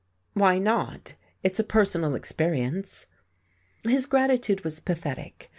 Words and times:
"Why 0.33 0.57
not? 0.57 1.13
It's 1.43 1.59
a 1.59 1.63
personal 1.63 2.15
experience." 2.15 3.05
His 3.83 4.07
gratitude 4.07 4.63
was 4.63 4.79
pathetic.... 4.79 5.49